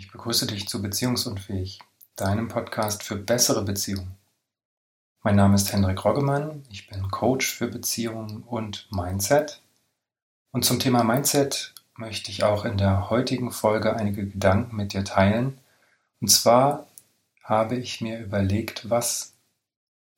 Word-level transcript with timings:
Ich 0.00 0.10
begrüße 0.10 0.46
dich 0.46 0.66
zu 0.66 0.80
Beziehungsunfähig, 0.80 1.78
deinem 2.16 2.48
Podcast 2.48 3.02
für 3.02 3.16
bessere 3.16 3.62
Beziehungen. 3.62 4.16
Mein 5.22 5.36
Name 5.36 5.56
ist 5.56 5.70
Hendrik 5.74 6.02
Roggemann, 6.02 6.64
ich 6.70 6.88
bin 6.88 7.10
Coach 7.10 7.54
für 7.54 7.66
Beziehungen 7.66 8.42
und 8.42 8.88
Mindset. 8.90 9.60
Und 10.52 10.64
zum 10.64 10.80
Thema 10.80 11.04
Mindset 11.04 11.74
möchte 11.96 12.30
ich 12.30 12.44
auch 12.44 12.64
in 12.64 12.78
der 12.78 13.10
heutigen 13.10 13.52
Folge 13.52 13.94
einige 13.94 14.26
Gedanken 14.26 14.74
mit 14.74 14.94
dir 14.94 15.04
teilen. 15.04 15.58
Und 16.22 16.28
zwar 16.28 16.86
habe 17.44 17.76
ich 17.76 18.00
mir 18.00 18.20
überlegt, 18.20 18.88
was 18.88 19.34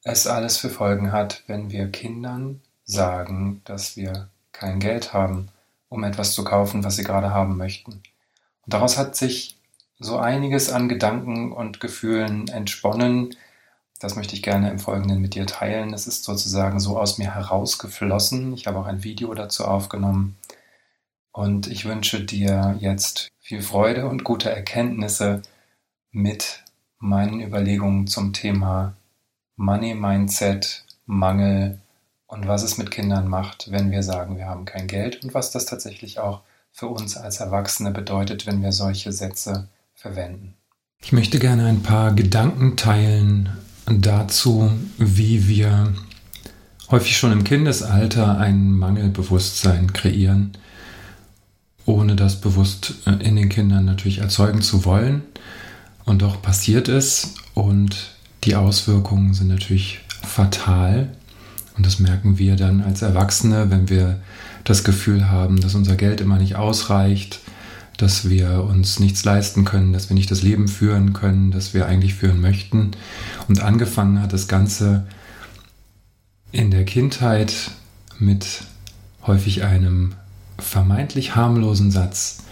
es 0.05 0.29
alles 0.29 0.59
für 0.59 0.71
Folgen 0.71 1.11
hat, 1.11 1.43
wenn 1.49 1.73
wir 1.73 1.91
Kindern 1.91 2.63
sagen, 2.85 3.63
dass 3.65 3.97
wir 3.97 4.29
kein 4.53 4.79
Geld 4.79 5.13
haben, 5.13 5.49
um 5.89 6.05
etwas 6.05 6.35
zu 6.35 6.45
kaufen, 6.45 6.85
was 6.85 6.95
sie 6.95 7.05
gerade 7.05 7.31
haben 7.35 7.57
möchten. 7.57 7.95
Und 8.65 8.75
daraus 8.75 8.97
hat 8.97 9.17
sich 9.17 9.59
so 10.03 10.19
einiges 10.19 10.71
an 10.71 10.89
Gedanken 10.89 11.53
und 11.53 11.81
Gefühlen 11.81 12.49
entsponnen. 12.49 13.37
Das 14.01 14.17
möchte 14.17 14.35
ich 14.35 14.43
gerne 14.43 14.71
im 14.71 14.79
Folgenden 14.79 15.21
mit 15.21 15.35
dir 15.35 15.47
teilen. 15.47 15.95
Es 15.95 16.07
ist 16.07 16.25
sozusagen 16.25 16.81
so 16.81 16.99
aus 16.99 17.19
mir 17.19 17.35
herausgeflossen. 17.35 18.53
Ich 18.55 18.67
habe 18.67 18.79
auch 18.79 18.87
ein 18.87 19.05
Video 19.05 19.33
dazu 19.35 19.65
aufgenommen. 19.65 20.37
Und 21.31 21.67
ich 21.67 21.85
wünsche 21.85 22.23
dir 22.23 22.77
jetzt 22.81 23.31
viel 23.41 23.63
Freude 23.63 24.09
und 24.09 24.25
gute 24.25 24.51
Erkenntnisse 24.51 25.43
mit 26.11 26.63
meinen 26.99 27.41
Überlegungen 27.41 28.07
zum 28.07 28.33
Thema 28.33 28.95
Money 29.57 29.95
Mindset, 29.95 30.85
Mangel 31.07 31.79
und 32.27 32.49
was 32.49 32.63
es 32.63 32.79
mit 32.79 32.91
Kindern 32.91 33.29
macht, 33.29 33.71
wenn 33.71 33.91
wir 33.91 34.03
sagen, 34.03 34.37
wir 34.37 34.47
haben 34.47 34.65
kein 34.65 34.87
Geld 34.87 35.23
und 35.25 35.35
was 35.35 35.51
das 35.51 35.67
tatsächlich 35.67 36.19
auch 36.19 36.43
für 36.73 36.87
uns 36.87 37.17
als 37.17 37.41
Erwachsene 37.41 37.91
bedeutet, 37.91 38.47
wenn 38.47 38.63
wir 38.63 38.73
solche 38.73 39.13
Sätze 39.13 39.69
verwenden. 40.03 40.55
Ich 41.01 41.13
möchte 41.13 41.39
gerne 41.39 41.67
ein 41.67 41.83
paar 41.83 42.13
Gedanken 42.13 42.77
teilen 42.77 43.51
dazu, 43.87 44.71
wie 44.99 45.47
wir 45.47 45.95
häufig 46.91 47.17
schon 47.17 47.31
im 47.31 47.45
Kindesalter 47.45 48.37
ein 48.39 48.73
Mangelbewusstsein 48.73 49.93
kreieren, 49.93 50.53
ohne 51.87 52.17
das 52.17 52.41
bewusst 52.41 52.95
äh, 53.07 53.13
in 53.25 53.37
den 53.37 53.49
Kindern 53.49 53.85
natürlich 53.85 54.19
erzeugen 54.19 54.61
zu 54.61 54.85
wollen. 54.85 55.23
Und 56.05 56.23
doch 56.23 56.43
passiert 56.43 56.89
es 56.89 57.35
und 57.55 58.17
die 58.43 58.57
Auswirkungen 58.57 59.35
sind 59.35 59.49
natürlich 59.49 60.01
fatal. 60.23 61.17
Und 61.77 61.87
das 61.87 62.01
merken 62.01 62.39
wir 62.39 62.57
dann 62.57 62.83
als 62.83 63.03
Erwachsene, 63.03 63.71
wenn 63.71 63.89
wir 63.89 64.21
das 64.65 64.83
Gefühl 64.83 65.31
haben, 65.31 65.61
dass 65.61 65.77
unser 65.77 65.95
Geld 65.95 66.21
immer 66.21 66.39
nicht 66.39 66.57
ausreicht, 66.57 67.41
dass 68.03 68.29
wir 68.29 68.65
uns 68.65 68.99
nichts 68.99 69.25
leisten 69.25 69.65
können, 69.65 69.93
dass 69.93 70.11
wir 70.11 70.15
nicht 70.15 70.31
das 70.31 70.43
Leben 70.43 70.67
führen 70.67 71.13
können, 71.13 71.53
das 71.53 71.73
wir 71.73 71.87
eigentlich 71.87 72.15
führen 72.15 72.41
möchten. 72.41 72.91
Und 73.47 73.63
angefangen 73.63 74.21
hat 74.21 74.33
das 74.33 74.49
Ganze 74.49 75.07
in 76.51 76.73
der 76.73 76.85
Kindheit 76.85 77.71
mit 78.19 78.65
häufig 79.25 79.63
einem 79.63 80.15
vermeintlich 80.59 81.37
harmlosen 81.37 81.93
Satz. 81.93 82.43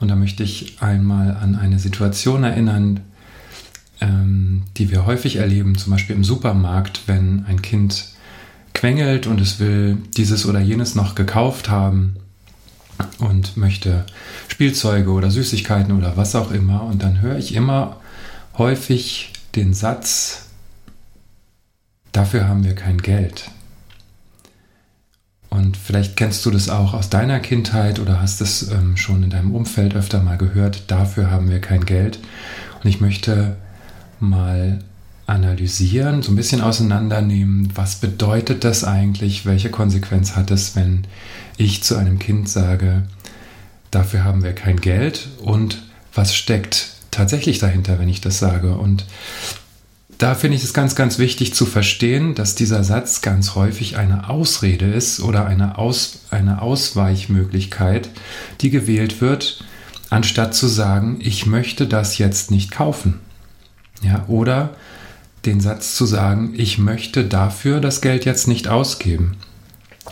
Und 0.00 0.08
da 0.08 0.16
möchte 0.16 0.42
ich 0.42 0.82
einmal 0.82 1.34
an 1.34 1.56
eine 1.56 1.78
Situation 1.78 2.44
erinnern, 2.44 3.00
ähm, 4.02 4.64
die 4.76 4.90
wir 4.90 5.06
häufig 5.06 5.36
erleben, 5.36 5.78
zum 5.78 5.92
Beispiel 5.92 6.14
im 6.14 6.24
Supermarkt, 6.24 7.02
wenn 7.06 7.46
ein 7.46 7.62
Kind 7.62 8.08
quengelt 8.74 9.26
und 9.26 9.40
es 9.40 9.58
will 9.60 9.96
dieses 10.14 10.44
oder 10.44 10.60
jenes 10.60 10.94
noch 10.94 11.14
gekauft 11.14 11.70
haben 11.70 12.16
und 13.18 13.56
möchte 13.56 14.04
Spielzeuge 14.48 15.10
oder 15.10 15.30
Süßigkeiten 15.30 15.96
oder 15.96 16.16
was 16.16 16.34
auch 16.34 16.50
immer. 16.50 16.84
Und 16.84 17.02
dann 17.02 17.20
höre 17.20 17.38
ich 17.38 17.54
immer 17.54 18.00
häufig 18.58 19.32
den 19.56 19.74
Satz, 19.74 20.46
dafür 22.12 22.48
haben 22.48 22.64
wir 22.64 22.74
kein 22.74 22.98
Geld. 22.98 23.50
Und 25.48 25.76
vielleicht 25.76 26.16
kennst 26.16 26.46
du 26.46 26.50
das 26.50 26.68
auch 26.68 26.94
aus 26.94 27.10
deiner 27.10 27.40
Kindheit 27.40 27.98
oder 27.98 28.22
hast 28.22 28.40
es 28.40 28.70
ähm, 28.70 28.96
schon 28.96 29.24
in 29.24 29.30
deinem 29.30 29.54
Umfeld 29.54 29.94
öfter 29.96 30.22
mal 30.22 30.38
gehört, 30.38 30.84
dafür 30.90 31.30
haben 31.30 31.50
wir 31.50 31.60
kein 31.60 31.84
Geld. 31.84 32.20
Und 32.82 32.88
ich 32.88 33.00
möchte 33.00 33.56
mal 34.20 34.78
analysieren, 35.30 36.22
so 36.22 36.32
ein 36.32 36.36
bisschen 36.36 36.60
auseinandernehmen, 36.60 37.72
was 37.74 37.96
bedeutet 37.96 38.64
das 38.64 38.84
eigentlich, 38.84 39.46
welche 39.46 39.70
Konsequenz 39.70 40.36
hat 40.36 40.50
es, 40.50 40.76
wenn 40.76 41.04
ich 41.56 41.82
zu 41.82 41.96
einem 41.96 42.18
Kind 42.18 42.48
sage, 42.48 43.02
dafür 43.90 44.24
haben 44.24 44.42
wir 44.42 44.52
kein 44.52 44.80
Geld 44.80 45.28
und 45.40 45.82
was 46.12 46.34
steckt 46.34 46.94
tatsächlich 47.10 47.58
dahinter, 47.58 47.98
wenn 47.98 48.08
ich 48.08 48.20
das 48.20 48.38
sage. 48.38 48.74
Und 48.74 49.04
da 50.18 50.34
finde 50.34 50.56
ich 50.56 50.64
es 50.64 50.74
ganz, 50.74 50.94
ganz 50.94 51.18
wichtig 51.18 51.54
zu 51.54 51.64
verstehen, 51.64 52.34
dass 52.34 52.54
dieser 52.54 52.84
Satz 52.84 53.22
ganz 53.22 53.54
häufig 53.54 53.96
eine 53.96 54.28
Ausrede 54.28 54.86
ist 54.86 55.20
oder 55.20 55.46
eine, 55.46 55.78
Aus, 55.78 56.20
eine 56.30 56.60
Ausweichmöglichkeit, 56.60 58.10
die 58.60 58.70
gewählt 58.70 59.20
wird, 59.20 59.64
anstatt 60.10 60.54
zu 60.54 60.66
sagen, 60.66 61.18
ich 61.20 61.46
möchte 61.46 61.86
das 61.86 62.18
jetzt 62.18 62.50
nicht 62.50 62.70
kaufen. 62.70 63.20
Ja, 64.02 64.24
oder 64.28 64.74
den 65.44 65.60
Satz 65.60 65.94
zu 65.94 66.06
sagen, 66.06 66.52
ich 66.56 66.78
möchte 66.78 67.24
dafür 67.24 67.80
das 67.80 68.00
Geld 68.00 68.24
jetzt 68.24 68.48
nicht 68.48 68.68
ausgeben. 68.68 69.36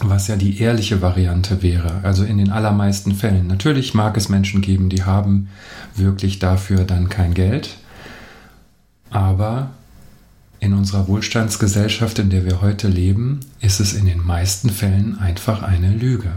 Was 0.00 0.28
ja 0.28 0.36
die 0.36 0.60
ehrliche 0.60 1.02
Variante 1.02 1.62
wäre, 1.62 2.00
also 2.02 2.22
in 2.22 2.38
den 2.38 2.50
allermeisten 2.50 3.14
Fällen. 3.14 3.46
Natürlich 3.46 3.94
mag 3.94 4.16
es 4.16 4.28
Menschen 4.28 4.60
geben, 4.60 4.90
die 4.90 5.02
haben 5.02 5.48
wirklich 5.96 6.38
dafür 6.38 6.84
dann 6.84 7.08
kein 7.08 7.34
Geld, 7.34 7.78
aber 9.10 9.70
in 10.60 10.72
unserer 10.72 11.08
Wohlstandsgesellschaft, 11.08 12.18
in 12.18 12.30
der 12.30 12.44
wir 12.44 12.60
heute 12.60 12.88
leben, 12.88 13.40
ist 13.60 13.80
es 13.80 13.92
in 13.92 14.06
den 14.06 14.24
meisten 14.24 14.70
Fällen 14.70 15.18
einfach 15.18 15.62
eine 15.62 15.92
Lüge. 15.92 16.32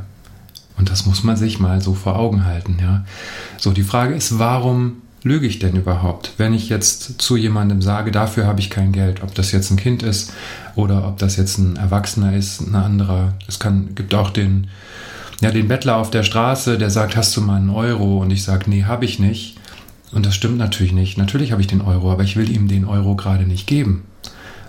Und 0.78 0.90
das 0.90 1.06
muss 1.06 1.24
man 1.24 1.38
sich 1.38 1.60
mal 1.60 1.82
so 1.82 1.94
vor 1.94 2.16
Augen 2.16 2.46
halten, 2.46 2.78
ja. 2.82 3.04
So, 3.58 3.72
die 3.72 3.84
Frage 3.84 4.16
ist, 4.16 4.40
warum 4.40 5.02
lüge 5.24 5.48
ich 5.48 5.60
denn 5.60 5.76
überhaupt? 5.76 6.34
Wenn 6.38 6.54
ich 6.54 6.70
jetzt 6.70 7.22
zu 7.22 7.38
jemandem 7.38 7.82
sage, 7.82 8.12
dafür 8.12 8.48
habe 8.48 8.60
ich 8.60 8.70
kein 8.70 8.92
Geld, 8.92 9.24
ob 9.24 9.36
das 9.36 9.52
jetzt 9.52 9.72
ein 9.72 9.78
Kind 9.78 10.04
ist 10.04 10.34
oder 10.76 11.08
ob 11.08 11.20
das 11.20 11.36
jetzt 11.36 11.58
ein 11.58 11.76
Erwachsener 11.76 12.36
ist, 12.36 12.62
ein 12.62 12.76
anderer. 12.76 13.34
Es 13.48 13.60
kann, 13.60 13.94
gibt 13.94 14.16
auch 14.16 14.32
den, 14.32 14.68
ja, 15.42 15.52
den 15.52 15.68
Bettler 15.68 15.98
auf 15.98 16.10
der 16.10 16.24
Straße, 16.24 16.78
der 16.78 16.90
sagt, 16.90 17.16
hast 17.16 17.36
du 17.38 17.42
mal 17.42 17.58
einen 17.58 17.70
Euro? 17.70 18.20
Und 18.20 18.32
ich 18.32 18.44
sage, 18.44 18.70
nee, 18.70 18.84
habe 18.84 19.06
ich 19.06 19.20
nicht. 19.20 19.58
Und 20.12 20.26
das 20.26 20.36
stimmt 20.36 20.58
natürlich 20.58 20.92
nicht. 20.92 21.18
Natürlich 21.18 21.52
habe 21.52 21.62
ich 21.62 21.68
den 21.68 21.82
Euro, 21.82 22.12
aber 22.12 22.24
ich 22.24 22.36
will 22.36 22.50
ihm 22.50 22.68
den 22.68 22.86
Euro 22.86 23.16
gerade 23.16 23.46
nicht 23.46 23.68
geben. 23.68 24.04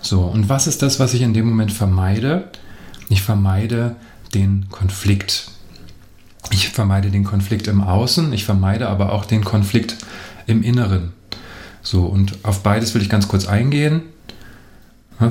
So, 0.01 0.21
und 0.21 0.49
was 0.49 0.67
ist 0.67 0.81
das, 0.81 0.99
was 0.99 1.13
ich 1.13 1.21
in 1.21 1.33
dem 1.33 1.47
Moment 1.47 1.71
vermeide? 1.71 2.49
Ich 3.09 3.21
vermeide 3.21 3.95
den 4.33 4.67
Konflikt. 4.69 5.49
Ich 6.51 6.69
vermeide 6.69 7.09
den 7.09 7.23
Konflikt 7.23 7.67
im 7.67 7.81
Außen, 7.81 8.33
ich 8.33 8.43
vermeide 8.43 8.89
aber 8.89 9.13
auch 9.13 9.25
den 9.25 9.43
Konflikt 9.43 9.97
im 10.47 10.63
Inneren. 10.63 11.13
So, 11.81 12.05
und 12.05 12.37
auf 12.43 12.63
beides 12.63 12.93
will 12.93 13.01
ich 13.01 13.09
ganz 13.09 13.27
kurz 13.27 13.47
eingehen. 13.47 14.03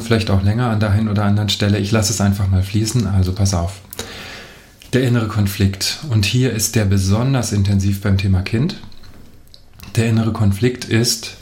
vielleicht 0.00 0.30
auch 0.30 0.42
länger 0.42 0.70
an 0.70 0.80
der 0.80 0.90
einen 0.90 1.08
oder 1.08 1.24
anderen 1.24 1.48
Stelle. 1.48 1.78
Ich 1.78 1.90
lasse 1.90 2.12
es 2.12 2.20
einfach 2.20 2.48
mal 2.48 2.62
fließen, 2.62 3.06
also 3.06 3.32
pass 3.32 3.54
auf. 3.54 3.80
Der 4.92 5.02
innere 5.02 5.28
Konflikt. 5.28 5.98
Und 6.10 6.24
hier 6.24 6.52
ist 6.52 6.76
der 6.76 6.84
besonders 6.84 7.52
intensiv 7.52 8.02
beim 8.02 8.18
Thema 8.18 8.42
Kind. 8.42 8.76
Der 9.96 10.08
innere 10.08 10.32
Konflikt 10.32 10.84
ist, 10.84 11.36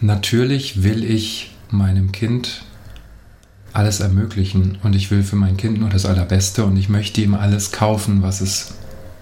natürlich 0.00 0.82
will 0.82 1.04
ich 1.04 1.52
meinem 1.70 2.12
Kind 2.12 2.62
alles 3.72 4.00
ermöglichen 4.00 4.78
und 4.82 4.96
ich 4.96 5.10
will 5.10 5.22
für 5.22 5.36
mein 5.36 5.56
Kind 5.56 5.78
nur 5.80 5.90
das 5.90 6.06
Allerbeste 6.06 6.64
und 6.64 6.76
ich 6.76 6.88
möchte 6.88 7.20
ihm 7.20 7.34
alles 7.34 7.70
kaufen, 7.70 8.22
was 8.22 8.40
es 8.40 8.74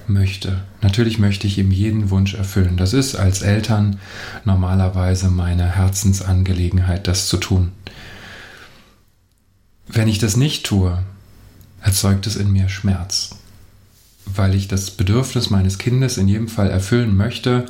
möchte. 0.08 0.62
Natürlich 0.82 1.18
möchte 1.18 1.46
ich 1.46 1.58
ihm 1.58 1.70
jeden 1.70 2.10
Wunsch 2.10 2.34
erfüllen. 2.34 2.76
Das 2.76 2.92
ist 2.92 3.14
als 3.14 3.42
Eltern 3.42 3.98
normalerweise 4.44 5.28
meine 5.28 5.76
Herzensangelegenheit, 5.76 7.06
das 7.06 7.28
zu 7.28 7.36
tun. 7.36 7.72
Wenn 9.86 10.08
ich 10.08 10.18
das 10.18 10.36
nicht 10.36 10.66
tue, 10.66 10.98
erzeugt 11.80 12.26
es 12.26 12.36
in 12.36 12.52
mir 12.52 12.68
Schmerz, 12.68 13.36
weil 14.26 14.54
ich 14.54 14.68
das 14.68 14.90
Bedürfnis 14.90 15.50
meines 15.50 15.78
Kindes 15.78 16.18
in 16.18 16.28
jedem 16.28 16.48
Fall 16.48 16.70
erfüllen 16.70 17.16
möchte 17.16 17.66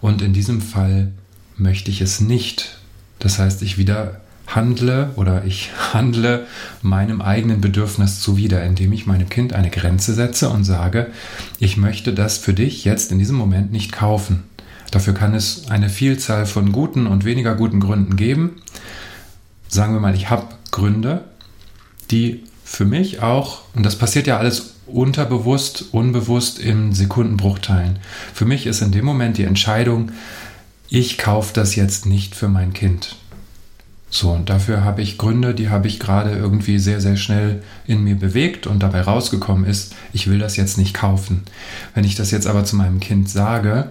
und 0.00 0.22
in 0.22 0.32
diesem 0.32 0.60
Fall 0.60 1.12
möchte 1.56 1.90
ich 1.90 2.00
es 2.00 2.20
nicht. 2.20 2.78
Das 3.18 3.38
heißt, 3.38 3.62
ich 3.62 3.78
wieder 3.78 4.20
handle 4.54 5.10
oder 5.16 5.44
ich 5.44 5.70
handle 5.92 6.46
meinem 6.82 7.20
eigenen 7.20 7.60
Bedürfnis 7.60 8.20
zuwider, 8.20 8.64
indem 8.64 8.92
ich 8.92 9.06
meinem 9.06 9.28
Kind 9.28 9.52
eine 9.52 9.70
Grenze 9.70 10.14
setze 10.14 10.48
und 10.48 10.64
sage, 10.64 11.08
ich 11.58 11.76
möchte 11.76 12.12
das 12.12 12.38
für 12.38 12.54
dich 12.54 12.84
jetzt 12.84 13.12
in 13.12 13.18
diesem 13.18 13.36
Moment 13.36 13.72
nicht 13.72 13.92
kaufen. 13.92 14.44
Dafür 14.90 15.12
kann 15.12 15.34
es 15.34 15.70
eine 15.70 15.90
Vielzahl 15.90 16.46
von 16.46 16.72
guten 16.72 17.06
und 17.06 17.24
weniger 17.24 17.54
guten 17.54 17.80
Gründen 17.80 18.16
geben. 18.16 18.62
Sagen 19.68 19.92
wir 19.92 20.00
mal, 20.00 20.14
ich 20.14 20.30
habe 20.30 20.46
Gründe, 20.70 21.24
die 22.10 22.44
für 22.64 22.86
mich 22.86 23.22
auch, 23.22 23.62
und 23.74 23.84
das 23.84 23.96
passiert 23.96 24.26
ja 24.26 24.38
alles 24.38 24.74
unterbewusst, 24.86 25.86
unbewusst 25.92 26.58
in 26.58 26.94
Sekundenbruchteilen. 26.94 27.98
Für 28.32 28.46
mich 28.46 28.66
ist 28.66 28.80
in 28.80 28.92
dem 28.92 29.04
Moment 29.04 29.36
die 29.36 29.44
Entscheidung, 29.44 30.12
ich 30.88 31.18
kaufe 31.18 31.52
das 31.52 31.76
jetzt 31.76 32.06
nicht 32.06 32.34
für 32.34 32.48
mein 32.48 32.72
Kind. 32.72 33.16
So, 34.10 34.30
und 34.30 34.48
dafür 34.48 34.84
habe 34.84 35.02
ich 35.02 35.18
Gründe, 35.18 35.54
die 35.54 35.68
habe 35.68 35.86
ich 35.86 36.00
gerade 36.00 36.30
irgendwie 36.30 36.78
sehr, 36.78 37.00
sehr 37.00 37.16
schnell 37.16 37.62
in 37.86 38.04
mir 38.04 38.14
bewegt 38.14 38.66
und 38.66 38.82
dabei 38.82 39.02
rausgekommen 39.02 39.66
ist, 39.66 39.94
ich 40.12 40.28
will 40.28 40.38
das 40.38 40.56
jetzt 40.56 40.78
nicht 40.78 40.94
kaufen. 40.94 41.42
Wenn 41.94 42.04
ich 42.04 42.14
das 42.14 42.30
jetzt 42.30 42.46
aber 42.46 42.64
zu 42.64 42.76
meinem 42.76 43.00
Kind 43.00 43.28
sage, 43.28 43.90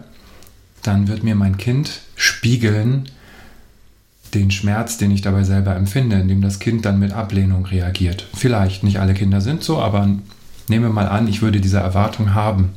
dann 0.81 1.07
wird 1.07 1.23
mir 1.23 1.35
mein 1.35 1.57
Kind 1.57 2.01
spiegeln 2.15 3.09
den 4.33 4.51
Schmerz, 4.51 4.97
den 4.97 5.11
ich 5.11 5.21
dabei 5.21 5.43
selber 5.43 5.75
empfinde, 5.75 6.17
indem 6.17 6.41
das 6.41 6.59
Kind 6.59 6.85
dann 6.85 6.99
mit 6.99 7.13
Ablehnung 7.13 7.65
reagiert. 7.65 8.27
Vielleicht, 8.33 8.83
nicht 8.83 8.99
alle 8.99 9.13
Kinder 9.13 9.39
sind 9.39 9.63
so, 9.63 9.79
aber 9.79 10.07
nehmen 10.67 10.83
wir 10.83 10.89
mal 10.89 11.07
an, 11.07 11.27
ich 11.27 11.41
würde 11.41 11.61
diese 11.61 11.79
Erwartung 11.79 12.33
haben 12.33 12.71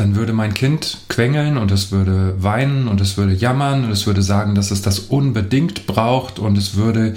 dann 0.00 0.16
würde 0.16 0.32
mein 0.32 0.54
Kind 0.54 0.96
quengeln 1.08 1.58
und 1.58 1.70
es 1.70 1.92
würde 1.92 2.42
weinen 2.42 2.88
und 2.88 3.02
es 3.02 3.18
würde 3.18 3.34
jammern 3.34 3.84
und 3.84 3.90
es 3.90 4.06
würde 4.06 4.22
sagen, 4.22 4.54
dass 4.54 4.70
es 4.70 4.80
das 4.80 4.98
unbedingt 4.98 5.86
braucht 5.86 6.38
und 6.38 6.56
es 6.56 6.74
würde, 6.74 7.14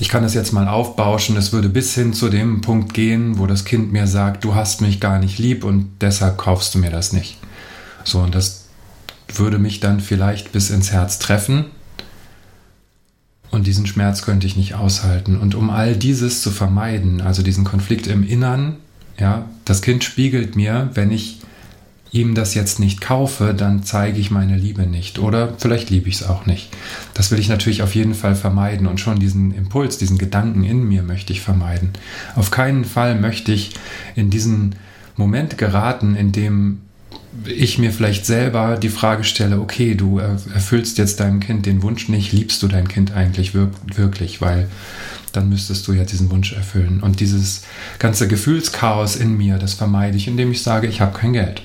ich 0.00 0.08
kann 0.08 0.24
das 0.24 0.34
jetzt 0.34 0.52
mal 0.52 0.66
aufbauschen, 0.66 1.36
es 1.36 1.52
würde 1.52 1.68
bis 1.68 1.94
hin 1.94 2.12
zu 2.12 2.30
dem 2.30 2.62
Punkt 2.62 2.94
gehen, 2.94 3.38
wo 3.38 3.46
das 3.46 3.64
Kind 3.64 3.92
mir 3.92 4.08
sagt, 4.08 4.42
du 4.42 4.56
hast 4.56 4.80
mich 4.80 4.98
gar 4.98 5.20
nicht 5.20 5.38
lieb 5.38 5.62
und 5.62 5.88
deshalb 6.00 6.36
kaufst 6.36 6.74
du 6.74 6.80
mir 6.80 6.90
das 6.90 7.12
nicht. 7.12 7.38
So, 8.02 8.18
und 8.18 8.34
das 8.34 8.64
würde 9.32 9.60
mich 9.60 9.78
dann 9.78 10.00
vielleicht 10.00 10.50
bis 10.50 10.70
ins 10.70 10.90
Herz 10.90 11.20
treffen. 11.20 11.66
Und 13.50 13.68
diesen 13.68 13.86
Schmerz 13.86 14.22
könnte 14.22 14.48
ich 14.48 14.56
nicht 14.56 14.74
aushalten. 14.74 15.38
Und 15.38 15.54
um 15.54 15.70
all 15.70 15.94
dieses 15.94 16.42
zu 16.42 16.50
vermeiden, 16.50 17.20
also 17.20 17.42
diesen 17.42 17.62
Konflikt 17.62 18.08
im 18.08 18.26
Innern, 18.26 18.78
ja, 19.16 19.44
das 19.64 19.80
Kind 19.80 20.02
spiegelt 20.02 20.56
mir, 20.56 20.90
wenn 20.94 21.12
ich 21.12 21.38
ihm 22.10 22.34
das 22.34 22.54
jetzt 22.54 22.80
nicht 22.80 23.00
kaufe, 23.00 23.54
dann 23.54 23.82
zeige 23.82 24.18
ich 24.18 24.30
meine 24.30 24.56
Liebe 24.56 24.86
nicht. 24.86 25.18
Oder 25.18 25.54
vielleicht 25.58 25.90
liebe 25.90 26.08
ich 26.08 26.16
es 26.16 26.22
auch 26.26 26.46
nicht. 26.46 26.70
Das 27.14 27.30
will 27.30 27.38
ich 27.38 27.48
natürlich 27.48 27.82
auf 27.82 27.94
jeden 27.94 28.14
Fall 28.14 28.34
vermeiden. 28.34 28.86
Und 28.86 29.00
schon 29.00 29.18
diesen 29.18 29.52
Impuls, 29.52 29.98
diesen 29.98 30.18
Gedanken 30.18 30.64
in 30.64 30.88
mir 30.88 31.02
möchte 31.02 31.32
ich 31.32 31.40
vermeiden. 31.40 31.90
Auf 32.34 32.50
keinen 32.50 32.84
Fall 32.84 33.18
möchte 33.18 33.52
ich 33.52 33.74
in 34.16 34.30
diesen 34.30 34.74
Moment 35.16 35.58
geraten, 35.58 36.16
in 36.16 36.32
dem 36.32 36.80
ich 37.44 37.78
mir 37.78 37.92
vielleicht 37.92 38.26
selber 38.26 38.76
die 38.76 38.88
Frage 38.88 39.24
stelle, 39.24 39.60
okay, 39.60 39.94
du 39.94 40.18
erfüllst 40.18 40.98
jetzt 40.98 41.20
deinem 41.20 41.40
Kind 41.40 41.66
den 41.66 41.82
Wunsch 41.82 42.08
nicht, 42.08 42.32
liebst 42.32 42.62
du 42.62 42.68
dein 42.68 42.88
Kind 42.88 43.12
eigentlich 43.12 43.52
wirklich, 43.54 44.40
weil 44.40 44.68
dann 45.32 45.48
müsstest 45.48 45.86
du 45.86 45.92
ja 45.92 46.04
diesen 46.04 46.30
Wunsch 46.30 46.52
erfüllen. 46.52 47.00
Und 47.00 47.20
dieses 47.20 47.62
ganze 47.98 48.28
Gefühlschaos 48.28 49.16
in 49.16 49.36
mir, 49.36 49.58
das 49.58 49.74
vermeide 49.74 50.16
ich, 50.16 50.26
indem 50.26 50.52
ich 50.52 50.62
sage, 50.62 50.86
ich 50.86 51.00
habe 51.00 51.16
kein 51.16 51.34
Geld. 51.34 51.62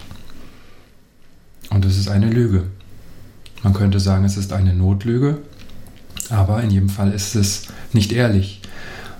Und 1.73 1.85
es 1.85 1.97
ist 1.97 2.07
eine 2.07 2.29
Lüge. 2.29 2.63
Man 3.63 3.73
könnte 3.73 3.99
sagen, 3.99 4.25
es 4.25 4.37
ist 4.37 4.53
eine 4.53 4.73
Notlüge, 4.73 5.39
aber 6.29 6.61
in 6.61 6.69
jedem 6.69 6.89
Fall 6.89 7.11
ist 7.11 7.35
es 7.35 7.63
nicht 7.93 8.11
ehrlich. 8.11 8.61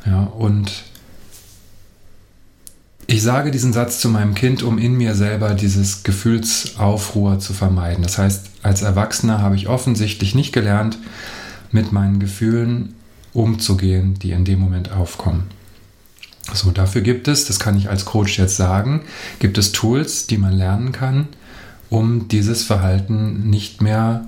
Ja, 0.05 0.23
und 0.23 0.83
ich 3.07 3.21
sage 3.21 3.51
diesen 3.51 3.73
Satz 3.73 3.99
zu 3.99 4.09
meinem 4.09 4.35
Kind, 4.35 4.63
um 4.63 4.77
in 4.77 4.93
mir 4.93 5.15
selber 5.15 5.53
dieses 5.53 6.03
Gefühlsaufruhr 6.03 7.39
zu 7.39 7.53
vermeiden. 7.53 8.03
Das 8.03 8.17
heißt, 8.17 8.49
als 8.63 8.81
Erwachsener 8.81 9.41
habe 9.41 9.55
ich 9.55 9.67
offensichtlich 9.67 10.35
nicht 10.35 10.53
gelernt, 10.53 10.97
mit 11.71 11.91
meinen 11.91 12.19
Gefühlen 12.19 12.93
umzugehen, 13.33 14.15
die 14.15 14.31
in 14.31 14.45
dem 14.45 14.59
Moment 14.59 14.91
aufkommen. 14.91 15.43
So, 16.53 16.71
dafür 16.71 17.01
gibt 17.01 17.27
es, 17.27 17.45
das 17.45 17.59
kann 17.59 17.77
ich 17.77 17.89
als 17.89 18.05
Coach 18.05 18.37
jetzt 18.37 18.57
sagen, 18.57 19.01
gibt 19.39 19.57
es 19.57 19.71
Tools, 19.71 20.27
die 20.27 20.37
man 20.37 20.53
lernen 20.53 20.91
kann, 20.91 21.27
um 21.93 22.27
dieses 22.27 22.63
Verhalten 22.63 23.51
nicht 23.51 23.83
mehr 23.83 24.25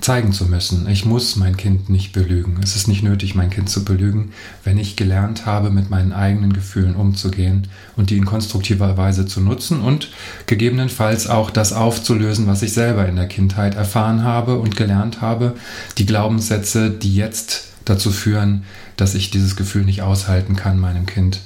zeigen 0.00 0.32
zu 0.32 0.46
müssen. 0.46 0.88
Ich 0.88 1.04
muss 1.04 1.36
mein 1.36 1.58
Kind 1.58 1.90
nicht 1.90 2.12
belügen. 2.12 2.58
Es 2.62 2.76
ist 2.76 2.88
nicht 2.88 3.02
nötig, 3.02 3.34
mein 3.34 3.50
Kind 3.50 3.68
zu 3.68 3.84
belügen, 3.84 4.32
wenn 4.64 4.78
ich 4.78 4.96
gelernt 4.96 5.44
habe, 5.44 5.68
mit 5.68 5.90
meinen 5.90 6.14
eigenen 6.14 6.54
Gefühlen 6.54 6.94
umzugehen 6.94 7.68
und 7.96 8.08
die 8.08 8.16
in 8.16 8.24
konstruktiver 8.24 8.96
Weise 8.96 9.26
zu 9.26 9.42
nutzen 9.42 9.82
und 9.82 10.08
gegebenenfalls 10.46 11.26
auch 11.26 11.50
das 11.50 11.74
aufzulösen, 11.74 12.46
was 12.46 12.62
ich 12.62 12.72
selber 12.72 13.06
in 13.06 13.16
der 13.16 13.28
Kindheit 13.28 13.74
erfahren 13.74 14.22
habe 14.22 14.58
und 14.58 14.74
gelernt 14.74 15.20
habe. 15.20 15.56
Die 15.98 16.06
Glaubenssätze, 16.06 16.90
die 16.90 17.14
jetzt 17.14 17.64
dazu 17.84 18.10
führen, 18.10 18.62
dass 18.96 19.14
ich 19.14 19.30
dieses 19.30 19.56
Gefühl 19.56 19.84
nicht 19.84 20.00
aushalten 20.00 20.56
kann, 20.56 20.80
meinem 20.80 21.04
Kind 21.04 21.40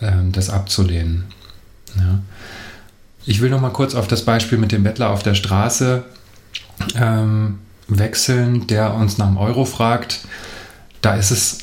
äh, 0.00 0.10
das 0.32 0.50
abzulehnen. 0.50 1.26
Ja. 1.96 2.22
Ich 3.26 3.40
will 3.40 3.50
noch 3.50 3.60
mal 3.60 3.70
kurz 3.70 3.94
auf 3.94 4.08
das 4.08 4.24
Beispiel 4.24 4.58
mit 4.58 4.72
dem 4.72 4.82
Bettler 4.82 5.10
auf 5.10 5.22
der 5.22 5.34
Straße 5.34 6.04
ähm, 6.94 7.58
wechseln, 7.86 8.66
der 8.66 8.94
uns 8.94 9.18
nach 9.18 9.28
dem 9.28 9.36
Euro 9.36 9.64
fragt. 9.64 10.20
Da 11.02 11.14
ist 11.16 11.30
es 11.30 11.58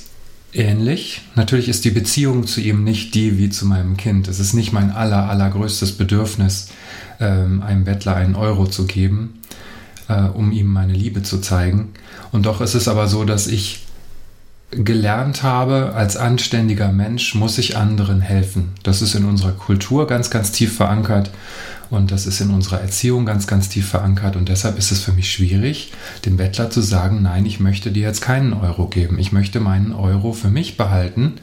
ähnlich. 0.53 1.21
Natürlich 1.35 1.67
ist 1.67 1.85
die 1.85 1.91
Beziehung 1.91 2.45
zu 2.45 2.61
ihm 2.61 2.83
nicht 2.83 3.15
die 3.15 3.37
wie 3.37 3.49
zu 3.49 3.65
meinem 3.65 3.97
Kind. 3.97 4.27
Es 4.27 4.39
ist 4.39 4.53
nicht 4.53 4.71
mein 4.71 4.91
aller, 4.91 5.29
allergrößtes 5.29 5.93
Bedürfnis, 5.93 6.69
ähm, 7.19 7.61
einem 7.63 7.83
Bettler 7.83 8.15
einen 8.15 8.35
Euro 8.35 8.67
zu 8.67 8.85
geben, 8.85 9.41
äh, 10.07 10.21
um 10.21 10.51
ihm 10.51 10.67
meine 10.67 10.93
Liebe 10.93 11.23
zu 11.23 11.39
zeigen. 11.39 11.93
Und 12.31 12.45
doch 12.45 12.61
ist 12.61 12.75
es 12.75 12.87
aber 12.87 13.07
so, 13.07 13.23
dass 13.25 13.47
ich 13.47 13.86
gelernt 14.71 15.43
habe, 15.43 15.93
als 15.95 16.17
anständiger 16.17 16.91
Mensch 16.91 17.35
muss 17.35 17.57
ich 17.57 17.77
anderen 17.77 18.19
helfen. 18.19 18.73
Das 18.83 19.01
ist 19.01 19.15
in 19.15 19.25
unserer 19.25 19.53
Kultur 19.53 20.07
ganz, 20.07 20.29
ganz 20.29 20.51
tief 20.51 20.75
verankert 20.75 21.31
und 21.89 22.11
das 22.11 22.25
ist 22.25 22.41
in 22.41 22.49
unserer 22.49 22.81
Erziehung 22.81 23.25
ganz, 23.25 23.47
ganz 23.47 23.69
tief 23.69 23.87
verankert 23.87 24.35
und 24.35 24.49
deshalb 24.49 24.77
ist 24.77 24.91
es 24.91 25.01
für 25.01 25.13
mich 25.13 25.31
schwierig, 25.31 25.93
dem 26.25 26.35
Bettler 26.35 26.69
zu 26.69 26.81
sagen, 26.81 27.21
nein, 27.21 27.45
ich 27.45 27.61
möchte 27.61 27.91
dir 27.91 28.03
jetzt 28.03 28.21
keinen 28.21 28.53
Euro 28.53 28.87
geben. 28.87 29.19
Ich 29.19 29.31
möchte 29.31 29.61
meinen 29.61 29.93
Euro 29.93 30.33
für 30.33 30.49
mich 30.49 30.75
behalten 30.75 31.35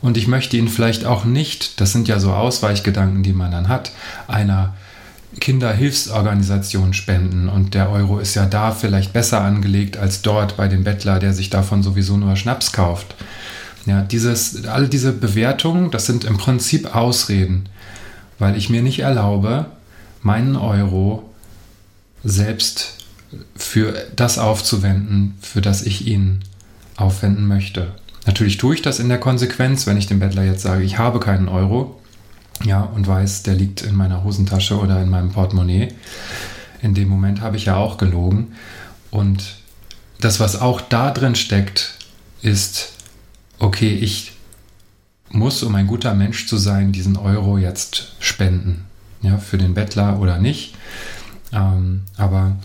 und 0.00 0.16
ich 0.16 0.26
möchte 0.26 0.56
ihn 0.56 0.68
vielleicht 0.68 1.04
auch 1.04 1.26
nicht, 1.26 1.82
das 1.82 1.92
sind 1.92 2.08
ja 2.08 2.18
so 2.18 2.32
Ausweichgedanken, 2.32 3.22
die 3.22 3.34
man 3.34 3.50
dann 3.50 3.68
hat, 3.68 3.92
einer 4.26 4.74
Kinderhilfsorganisationen 5.40 6.94
spenden 6.94 7.48
und 7.48 7.74
der 7.74 7.90
Euro 7.90 8.18
ist 8.18 8.34
ja 8.34 8.46
da 8.46 8.72
vielleicht 8.72 9.12
besser 9.12 9.40
angelegt 9.40 9.96
als 9.96 10.22
dort 10.22 10.56
bei 10.56 10.68
dem 10.68 10.84
Bettler, 10.84 11.18
der 11.18 11.32
sich 11.32 11.50
davon 11.50 11.82
sowieso 11.82 12.16
nur 12.16 12.36
Schnaps 12.36 12.72
kauft. 12.72 13.14
Ja, 13.86 14.02
dieses, 14.02 14.64
all 14.66 14.88
diese 14.88 15.12
Bewertungen, 15.12 15.90
das 15.90 16.06
sind 16.06 16.24
im 16.24 16.38
Prinzip 16.38 16.94
Ausreden, 16.94 17.68
weil 18.38 18.56
ich 18.56 18.70
mir 18.70 18.82
nicht 18.82 19.00
erlaube, 19.00 19.66
meinen 20.22 20.56
Euro 20.56 21.30
selbst 22.22 23.04
für 23.56 23.94
das 24.16 24.38
aufzuwenden, 24.38 25.34
für 25.42 25.60
das 25.60 25.82
ich 25.82 26.06
ihn 26.06 26.40
aufwenden 26.96 27.46
möchte. 27.46 27.88
Natürlich 28.26 28.56
tue 28.56 28.74
ich 28.74 28.82
das 28.82 29.00
in 29.00 29.08
der 29.08 29.18
Konsequenz, 29.18 29.86
wenn 29.86 29.98
ich 29.98 30.06
dem 30.06 30.20
Bettler 30.20 30.44
jetzt 30.44 30.62
sage, 30.62 30.82
ich 30.82 30.98
habe 30.98 31.20
keinen 31.20 31.48
Euro, 31.48 32.00
ja, 32.62 32.82
und 32.82 33.06
weiß, 33.06 33.42
der 33.42 33.54
liegt 33.54 33.82
in 33.82 33.94
meiner 33.96 34.24
Hosentasche 34.24 34.78
oder 34.78 35.02
in 35.02 35.10
meinem 35.10 35.32
Portemonnaie. 35.32 35.88
In 36.82 36.94
dem 36.94 37.08
Moment 37.08 37.40
habe 37.40 37.56
ich 37.56 37.66
ja 37.66 37.76
auch 37.76 37.98
gelogen. 37.98 38.54
Und 39.10 39.56
das, 40.20 40.40
was 40.40 40.60
auch 40.60 40.80
da 40.80 41.10
drin 41.10 41.34
steckt, 41.34 41.98
ist, 42.42 42.92
okay, 43.58 43.94
ich 43.94 44.32
muss, 45.30 45.62
um 45.62 45.74
ein 45.74 45.86
guter 45.86 46.14
Mensch 46.14 46.46
zu 46.46 46.56
sein, 46.56 46.92
diesen 46.92 47.16
Euro 47.16 47.58
jetzt 47.58 48.14
spenden. 48.20 48.84
Ja, 49.22 49.38
für 49.38 49.58
den 49.58 49.74
Bettler 49.74 50.20
oder 50.20 50.38
nicht. 50.38 50.74
Ähm, 51.52 52.02
aber 52.16 52.56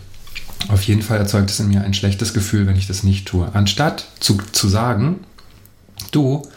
auf 0.67 0.84
jeden 0.84 1.01
Fall 1.01 1.17
erzeugt 1.17 1.50
es 1.50 1.60
in 1.60 1.69
mir 1.69 1.84
ein 1.84 1.93
schlechtes 1.93 2.34
Gefühl, 2.34 2.67
wenn 2.67 2.75
ich 2.75 2.88
das 2.88 3.03
nicht 3.03 3.27
tue. 3.27 3.50
Anstatt 3.53 4.05
zu, 4.19 4.38
zu 4.51 4.67
sagen, 4.67 5.22
du, 6.12 6.48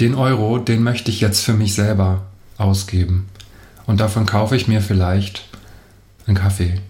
den 0.00 0.14
Euro, 0.14 0.58
den 0.58 0.82
möchte 0.82 1.10
ich 1.10 1.20
jetzt 1.20 1.40
für 1.40 1.54
mich 1.54 1.74
selber 1.74 2.22
ausgeben. 2.58 3.28
Und 3.86 4.00
davon 4.00 4.26
kaufe 4.26 4.56
ich 4.56 4.68
mir 4.68 4.80
vielleicht 4.80 5.44
einen 6.26 6.36
Kaffee, 6.36 6.80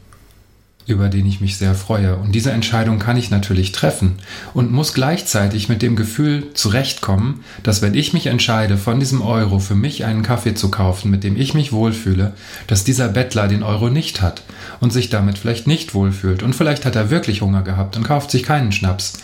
über 0.87 1.09
den 1.09 1.27
ich 1.27 1.41
mich 1.41 1.57
sehr 1.57 1.75
freue. 1.75 2.17
Und 2.17 2.33
diese 2.33 2.53
Entscheidung 2.53 2.99
kann 2.99 3.17
ich 3.17 3.31
natürlich 3.31 3.73
treffen 3.73 4.17
und 4.53 4.71
muss 4.71 4.95
gleichzeitig 4.95 5.69
mit 5.69 5.83
dem 5.83 5.97
Gefühl 5.97 6.53
zurechtkommen, 6.55 7.43
dass 7.63 7.83
wenn 7.83 7.95
ich 7.95 8.13
mich 8.13 8.27
entscheide, 8.27 8.77
von 8.77 9.01
diesem 9.01 9.23
Euro 9.23 9.59
für 9.59 9.75
mich 9.75 10.05
einen 10.05 10.23
Kaffee 10.23 10.55
zu 10.55 10.71
kaufen, 10.71 11.11
mit 11.11 11.25
dem 11.25 11.37
ich 11.37 11.55
mich 11.55 11.73
wohlfühle, 11.73 12.35
dass 12.67 12.85
dieser 12.85 13.09
Bettler 13.09 13.49
den 13.49 13.63
Euro 13.63 13.89
nicht 13.89 14.21
hat 14.21 14.43
und 14.81 14.93
sich 14.93 15.09
damit 15.09 15.39
vielleicht 15.39 15.67
nicht 15.67 15.95
wohlfühlt. 15.95 16.43
Und 16.43 16.55
vielleicht 16.55 16.85
hat 16.85 16.97
er 16.97 17.11
wirklich 17.11 17.41
Hunger 17.41 17.63
gehabt 17.63 17.97
und 17.97 18.05
kauft 18.05 18.31
sich 18.31 18.43
keinen 18.43 18.73
Schnaps. 18.73 19.15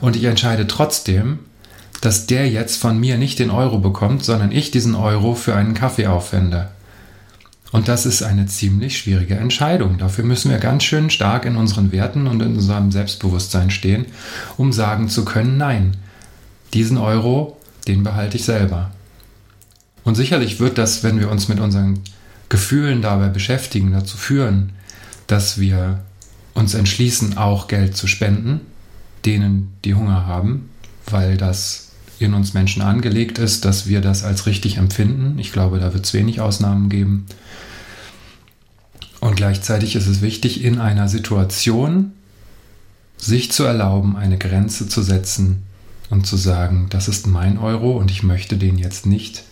Und 0.00 0.16
ich 0.16 0.24
entscheide 0.24 0.66
trotzdem, 0.66 1.40
dass 2.00 2.26
der 2.26 2.48
jetzt 2.48 2.76
von 2.76 2.98
mir 2.98 3.18
nicht 3.18 3.38
den 3.38 3.50
Euro 3.50 3.78
bekommt, 3.78 4.24
sondern 4.24 4.52
ich 4.52 4.70
diesen 4.70 4.94
Euro 4.94 5.34
für 5.34 5.54
einen 5.54 5.74
Kaffee 5.74 6.06
aufwende. 6.06 6.68
Und 7.72 7.88
das 7.88 8.04
ist 8.04 8.22
eine 8.22 8.46
ziemlich 8.46 8.98
schwierige 8.98 9.36
Entscheidung. 9.36 9.98
Dafür 9.98 10.24
müssen 10.24 10.50
wir 10.50 10.58
ganz 10.58 10.82
schön 10.82 11.08
stark 11.10 11.44
in 11.44 11.56
unseren 11.56 11.92
Werten 11.92 12.26
und 12.26 12.42
in 12.42 12.56
unserem 12.56 12.90
Selbstbewusstsein 12.90 13.70
stehen, 13.70 14.06
um 14.56 14.72
sagen 14.72 15.08
zu 15.08 15.24
können, 15.24 15.56
nein, 15.56 15.96
diesen 16.72 16.98
Euro 16.98 17.56
den 17.86 18.02
behalte 18.02 18.36
ich 18.36 18.44
selber. 18.44 18.90
Und 20.04 20.14
sicherlich 20.14 20.60
wird 20.60 20.78
das, 20.78 21.02
wenn 21.02 21.20
wir 21.20 21.30
uns 21.30 21.48
mit 21.48 21.60
unseren 21.60 22.00
Gefühlen 22.48 23.02
dabei 23.02 23.28
beschäftigen, 23.28 23.92
dazu 23.92 24.16
führen, 24.16 24.72
dass 25.26 25.60
wir 25.60 26.00
uns 26.54 26.74
entschließen, 26.74 27.36
auch 27.36 27.68
Geld 27.68 27.96
zu 27.96 28.06
spenden, 28.06 28.60
denen, 29.24 29.72
die 29.84 29.94
Hunger 29.94 30.26
haben, 30.26 30.70
weil 31.06 31.36
das 31.36 31.89
in 32.20 32.34
uns 32.34 32.52
Menschen 32.52 32.82
angelegt 32.82 33.38
ist, 33.38 33.64
dass 33.64 33.86
wir 33.86 34.00
das 34.00 34.24
als 34.24 34.46
richtig 34.46 34.76
empfinden. 34.76 35.38
Ich 35.38 35.52
glaube, 35.52 35.80
da 35.80 35.94
wird 35.94 36.04
es 36.04 36.12
wenig 36.12 36.40
Ausnahmen 36.40 36.88
geben. 36.88 37.26
Und 39.20 39.36
gleichzeitig 39.36 39.96
ist 39.96 40.06
es 40.06 40.20
wichtig, 40.20 40.62
in 40.62 40.78
einer 40.78 41.08
Situation 41.08 42.12
sich 43.16 43.52
zu 43.52 43.64
erlauben, 43.64 44.16
eine 44.16 44.38
Grenze 44.38 44.88
zu 44.88 45.02
setzen 45.02 45.62
und 46.10 46.26
zu 46.26 46.36
sagen, 46.36 46.88
das 46.90 47.08
ist 47.08 47.26
mein 47.26 47.58
Euro 47.58 47.92
und 47.92 48.10
ich 48.10 48.22
möchte 48.22 48.56
den 48.56 48.78
jetzt 48.78 49.06
nicht 49.06 49.44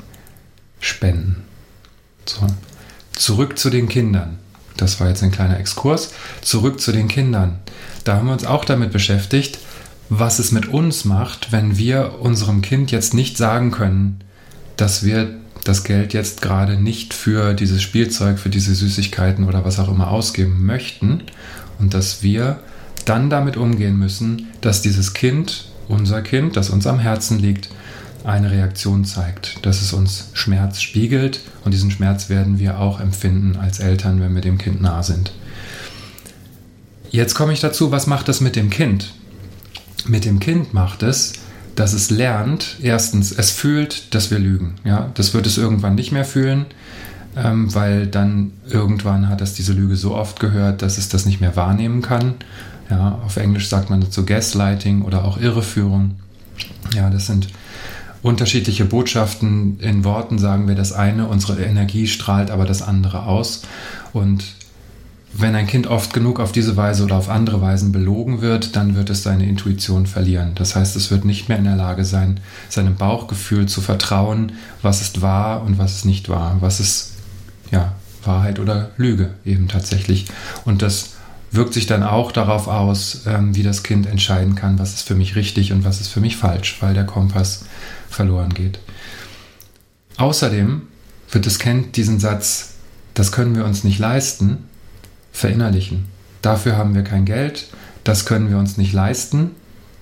spenden. 0.80 1.44
So. 2.26 2.46
Zurück 3.12 3.58
zu 3.58 3.70
den 3.70 3.88
Kindern. 3.88 4.38
Das 4.76 5.00
war 5.00 5.08
jetzt 5.08 5.22
ein 5.22 5.32
kleiner 5.32 5.58
Exkurs. 5.58 6.12
Zurück 6.40 6.80
zu 6.80 6.92
den 6.92 7.08
Kindern. 7.08 7.58
Da 8.04 8.16
haben 8.16 8.26
wir 8.26 8.32
uns 8.32 8.44
auch 8.44 8.64
damit 8.64 8.92
beschäftigt, 8.92 9.58
was 10.08 10.38
es 10.38 10.52
mit 10.52 10.66
uns 10.68 11.04
macht, 11.04 11.52
wenn 11.52 11.76
wir 11.76 12.20
unserem 12.20 12.62
Kind 12.62 12.90
jetzt 12.90 13.14
nicht 13.14 13.36
sagen 13.36 13.70
können, 13.70 14.20
dass 14.76 15.04
wir 15.04 15.34
das 15.64 15.84
Geld 15.84 16.14
jetzt 16.14 16.40
gerade 16.40 16.80
nicht 16.80 17.12
für 17.12 17.52
dieses 17.52 17.82
Spielzeug, 17.82 18.38
für 18.38 18.48
diese 18.48 18.74
Süßigkeiten 18.74 19.44
oder 19.44 19.64
was 19.64 19.78
auch 19.78 19.88
immer 19.88 20.10
ausgeben 20.10 20.64
möchten 20.64 21.22
und 21.78 21.94
dass 21.94 22.22
wir 22.22 22.60
dann 23.04 23.28
damit 23.28 23.56
umgehen 23.56 23.98
müssen, 23.98 24.48
dass 24.60 24.82
dieses 24.82 25.14
Kind, 25.14 25.66
unser 25.88 26.22
Kind, 26.22 26.56
das 26.56 26.70
uns 26.70 26.86
am 26.86 26.98
Herzen 26.98 27.38
liegt, 27.38 27.68
eine 28.24 28.50
Reaktion 28.50 29.04
zeigt, 29.04 29.64
dass 29.64 29.80
es 29.80 29.92
uns 29.92 30.30
Schmerz 30.32 30.80
spiegelt 30.80 31.40
und 31.64 31.72
diesen 31.72 31.90
Schmerz 31.90 32.28
werden 32.28 32.58
wir 32.58 32.78
auch 32.78 33.00
empfinden 33.00 33.56
als 33.56 33.78
Eltern, 33.80 34.20
wenn 34.20 34.34
wir 34.34 34.42
dem 34.42 34.58
Kind 34.58 34.80
nah 34.80 35.02
sind. 35.02 35.32
Jetzt 37.10 37.34
komme 37.34 37.52
ich 37.52 37.60
dazu, 37.60 37.90
was 37.90 38.06
macht 38.06 38.28
das 38.28 38.40
mit 38.40 38.56
dem 38.56 38.70
Kind? 38.70 39.14
Mit 40.08 40.24
dem 40.24 40.40
Kind 40.40 40.72
macht 40.72 41.02
es, 41.02 41.34
dass 41.74 41.92
es 41.92 42.10
lernt, 42.10 42.76
erstens, 42.82 43.30
es 43.30 43.50
fühlt, 43.50 44.14
dass 44.14 44.30
wir 44.30 44.38
lügen. 44.38 44.74
Ja, 44.84 45.10
das 45.14 45.34
wird 45.34 45.46
es 45.46 45.58
irgendwann 45.58 45.94
nicht 45.94 46.10
mehr 46.10 46.24
fühlen, 46.24 46.66
ähm, 47.36 47.72
weil 47.74 48.06
dann 48.06 48.52
irgendwann 48.68 49.28
hat 49.28 49.40
es 49.40 49.54
diese 49.54 49.74
Lüge 49.74 49.96
so 49.96 50.14
oft 50.14 50.40
gehört, 50.40 50.82
dass 50.82 50.98
es 50.98 51.08
das 51.08 51.26
nicht 51.26 51.40
mehr 51.40 51.54
wahrnehmen 51.56 52.02
kann. 52.02 52.34
Ja, 52.90 53.20
auf 53.24 53.36
Englisch 53.36 53.68
sagt 53.68 53.90
man 53.90 54.00
dazu 54.00 54.24
Gaslighting 54.24 55.02
oder 55.02 55.24
auch 55.24 55.38
Irreführung. 55.38 56.16
Ja, 56.94 57.10
das 57.10 57.26
sind 57.26 57.48
unterschiedliche 58.22 58.84
Botschaften. 58.84 59.78
In 59.78 60.04
Worten 60.04 60.38
sagen 60.38 60.66
wir 60.68 60.74
das 60.74 60.92
eine, 60.92 61.28
unsere 61.28 61.62
Energie 61.62 62.06
strahlt 62.06 62.50
aber 62.50 62.64
das 62.64 62.82
andere 62.82 63.24
aus. 63.24 63.62
Und 64.12 64.42
wenn 65.32 65.54
ein 65.54 65.66
Kind 65.66 65.86
oft 65.86 66.14
genug 66.14 66.40
auf 66.40 66.52
diese 66.52 66.76
Weise 66.76 67.04
oder 67.04 67.16
auf 67.16 67.28
andere 67.28 67.60
Weisen 67.60 67.92
belogen 67.92 68.40
wird, 68.40 68.76
dann 68.76 68.96
wird 68.96 69.10
es 69.10 69.22
seine 69.22 69.46
Intuition 69.46 70.06
verlieren. 70.06 70.52
Das 70.54 70.74
heißt, 70.74 70.96
es 70.96 71.10
wird 71.10 71.24
nicht 71.24 71.48
mehr 71.48 71.58
in 71.58 71.64
der 71.64 71.76
Lage 71.76 72.04
sein, 72.04 72.40
seinem 72.68 72.96
Bauchgefühl 72.96 73.66
zu 73.66 73.80
vertrauen, 73.80 74.52
was 74.82 75.02
ist 75.02 75.20
wahr 75.20 75.62
und 75.62 75.78
was 75.78 75.96
ist 75.96 76.04
nicht 76.06 76.28
wahr, 76.28 76.56
was 76.60 76.80
ist 76.80 77.12
ja 77.70 77.92
Wahrheit 78.24 78.58
oder 78.58 78.90
Lüge 78.96 79.30
eben 79.44 79.68
tatsächlich. 79.68 80.26
Und 80.64 80.82
das 80.82 81.10
wirkt 81.50 81.74
sich 81.74 81.86
dann 81.86 82.02
auch 82.02 82.32
darauf 82.32 82.68
aus, 82.68 83.22
ähm, 83.26 83.54
wie 83.54 83.62
das 83.62 83.82
Kind 83.82 84.06
entscheiden 84.06 84.54
kann, 84.54 84.78
was 84.78 84.94
ist 84.94 85.02
für 85.02 85.14
mich 85.14 85.36
richtig 85.36 85.72
und 85.72 85.84
was 85.84 86.00
ist 86.00 86.08
für 86.08 86.20
mich 86.20 86.36
falsch, 86.36 86.78
weil 86.80 86.94
der 86.94 87.06
Kompass 87.06 87.64
verloren 88.08 88.54
geht. 88.54 88.80
Außerdem 90.16 90.82
wird 91.30 91.46
das 91.46 91.58
Kind 91.58 91.96
diesen 91.96 92.18
Satz, 92.18 92.74
das 93.14 93.32
können 93.32 93.54
wir 93.54 93.64
uns 93.64 93.84
nicht 93.84 93.98
leisten, 93.98 94.67
verinnerlichen. 95.32 96.06
Dafür 96.42 96.76
haben 96.76 96.94
wir 96.94 97.02
kein 97.02 97.24
Geld, 97.24 97.68
das 98.04 98.24
können 98.24 98.50
wir 98.50 98.58
uns 98.58 98.76
nicht 98.76 98.92
leisten. 98.92 99.50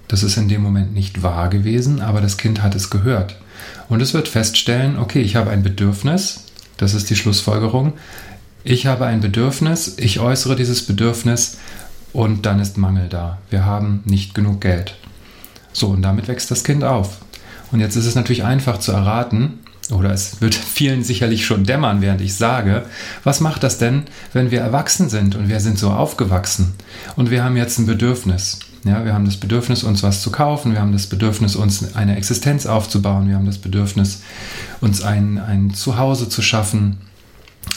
Das 0.08 0.22
ist 0.22 0.36
in 0.36 0.48
dem 0.48 0.62
Moment 0.62 0.94
nicht 0.94 1.22
wahr 1.22 1.48
gewesen, 1.48 2.00
aber 2.00 2.20
das 2.20 2.36
Kind 2.36 2.62
hat 2.62 2.74
es 2.74 2.90
gehört. 2.90 3.36
Und 3.88 4.00
es 4.00 4.14
wird 4.14 4.28
feststellen, 4.28 4.98
okay, 4.98 5.20
ich 5.20 5.34
habe 5.34 5.50
ein 5.50 5.62
Bedürfnis, 5.62 6.44
das 6.76 6.94
ist 6.94 7.10
die 7.10 7.16
Schlussfolgerung. 7.16 7.94
Ich 8.62 8.86
habe 8.86 9.06
ein 9.06 9.20
Bedürfnis, 9.20 9.96
ich 9.98 10.20
äußere 10.20 10.56
dieses 10.56 10.86
Bedürfnis 10.86 11.58
und 12.12 12.46
dann 12.46 12.60
ist 12.60 12.78
Mangel 12.78 13.08
da. 13.08 13.38
Wir 13.50 13.64
haben 13.64 14.02
nicht 14.04 14.34
genug 14.34 14.60
Geld. 14.60 14.96
So, 15.72 15.88
und 15.88 16.02
damit 16.02 16.28
wächst 16.28 16.50
das 16.50 16.64
Kind 16.64 16.84
auf. 16.84 17.18
Und 17.72 17.80
jetzt 17.80 17.96
ist 17.96 18.06
es 18.06 18.14
natürlich 18.14 18.44
einfach 18.44 18.78
zu 18.78 18.92
erraten, 18.92 19.58
oder 19.90 20.10
es 20.10 20.40
wird 20.40 20.54
vielen 20.54 21.04
sicherlich 21.04 21.46
schon 21.46 21.64
dämmern, 21.64 22.00
während 22.00 22.20
ich 22.20 22.34
sage, 22.34 22.84
was 23.24 23.40
macht 23.40 23.62
das 23.62 23.78
denn, 23.78 24.04
wenn 24.32 24.50
wir 24.50 24.60
erwachsen 24.60 25.08
sind 25.08 25.36
und 25.36 25.48
wir 25.48 25.60
sind 25.60 25.78
so 25.78 25.90
aufgewachsen 25.90 26.74
und 27.14 27.30
wir 27.30 27.44
haben 27.44 27.56
jetzt 27.56 27.78
ein 27.78 27.86
Bedürfnis. 27.86 28.58
Ja, 28.84 29.04
wir 29.04 29.14
haben 29.14 29.24
das 29.24 29.36
Bedürfnis, 29.36 29.82
uns 29.82 30.02
was 30.02 30.22
zu 30.22 30.30
kaufen, 30.30 30.72
wir 30.72 30.80
haben 30.80 30.92
das 30.92 31.08
Bedürfnis, 31.08 31.56
uns 31.56 31.96
eine 31.96 32.16
Existenz 32.16 32.66
aufzubauen, 32.66 33.28
wir 33.28 33.34
haben 33.34 33.46
das 33.46 33.58
Bedürfnis, 33.58 34.22
uns 34.80 35.02
ein, 35.02 35.38
ein 35.38 35.74
Zuhause 35.74 36.28
zu 36.28 36.40
schaffen. 36.40 36.98